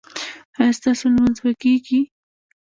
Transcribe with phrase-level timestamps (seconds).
[0.57, 1.99] ایا ستاسو لمونځ به کیږي؟